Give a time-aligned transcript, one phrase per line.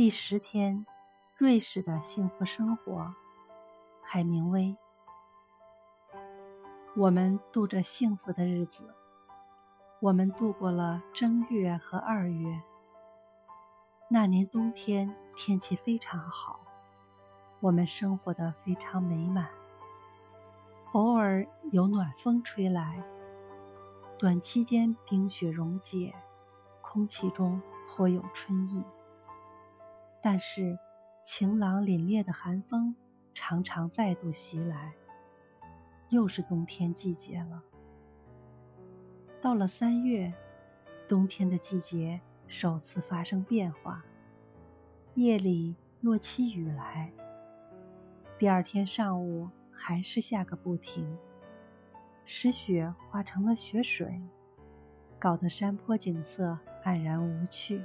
[0.00, 0.86] 第十天，
[1.36, 3.12] 瑞士的幸福生活，
[4.00, 4.74] 海明威。
[6.96, 8.94] 我们度着幸福的日子，
[10.00, 12.62] 我们度过了正月和二月。
[14.08, 16.60] 那年冬天天气非常好，
[17.60, 19.50] 我们生活的非常美满。
[20.92, 23.04] 偶尔有暖风吹来，
[24.18, 26.14] 短期间冰雪溶解，
[26.80, 28.82] 空气中颇有春意。
[30.22, 30.78] 但是，
[31.24, 32.94] 晴朗凛冽的寒风
[33.32, 34.92] 常常再度袭来，
[36.10, 37.62] 又是冬天季节了。
[39.40, 40.32] 到了三月，
[41.08, 44.04] 冬天的季节首次发生变化，
[45.14, 47.10] 夜里落起雨来。
[48.38, 51.16] 第二天上午还是下个不停，
[52.26, 54.20] 使雪化成了雪水，
[55.18, 57.82] 搞得山坡景色黯然无趣。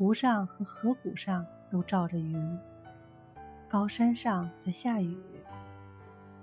[0.00, 2.58] 湖上和河谷上都罩着云，
[3.68, 5.14] 高山上在下雨。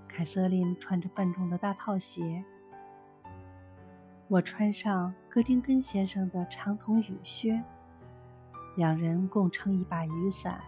[0.07, 2.43] 凯瑟琳穿着笨重的大套鞋，
[4.27, 7.59] 我穿上戈丁根先生的长筒雨靴，
[8.75, 10.61] 两人共撑一把雨伞，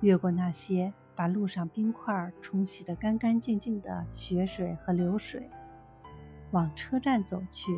[0.00, 5.48] 越过那些把路上冰块冲洗得干干净净的雪水和流水，
[6.50, 7.72] 往车站走去，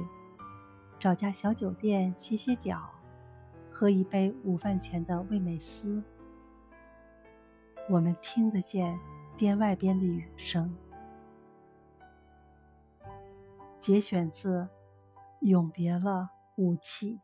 [0.99, 2.91] 找家小酒店歇歇脚。
[3.79, 6.03] 喝一杯午饭前的味美思，
[7.91, 8.99] 我们听得见
[9.37, 10.75] 店外边的雨声。
[13.79, 14.61] 节选自
[15.41, 17.21] 《永别了，武器》。